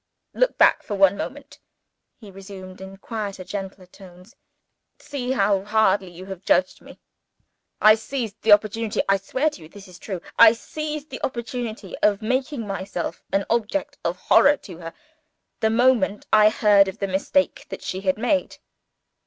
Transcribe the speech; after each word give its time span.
"Look 0.33 0.57
back 0.57 0.81
for 0.81 0.95
one 0.95 1.15
moment," 1.15 1.59
he 2.19 2.31
resumed, 2.31 2.81
in 2.81 2.97
quieter 2.97 3.43
and 3.43 3.47
gentler 3.49 3.85
tones. 3.85 4.35
"See 4.97 5.31
how 5.33 5.63
hardly 5.63 6.09
you 6.09 6.25
have 6.25 6.41
judged 6.43 6.81
me! 6.81 6.99
I 7.79 7.93
seized 7.93 8.41
the 8.41 8.51
opportunity 8.51 9.01
I 9.07 9.17
swear 9.17 9.51
to 9.51 9.61
you 9.61 9.69
this 9.69 9.87
is 9.87 9.99
true 9.99 10.19
I 10.39 10.53
seized 10.53 11.11
the 11.11 11.21
opportunity 11.23 11.95
of 11.99 12.23
making 12.23 12.65
myself 12.65 13.21
an 13.31 13.45
object 13.47 13.99
of 14.03 14.17
horror 14.17 14.57
to 14.57 14.79
her, 14.79 14.93
the 15.59 15.69
moment 15.69 16.25
I 16.33 16.49
heard 16.49 16.87
of 16.87 16.97
the 16.97 17.07
mistake 17.07 17.67
that 17.69 17.83
she 17.83 18.01
had 18.01 18.17
made. 18.17 18.57